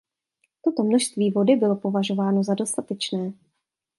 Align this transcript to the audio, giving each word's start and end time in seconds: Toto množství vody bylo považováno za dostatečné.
Toto 0.61 0.83
množství 0.83 1.31
vody 1.31 1.55
bylo 1.55 1.75
považováno 1.75 2.43
za 2.43 2.53
dostatečné. 2.55 3.33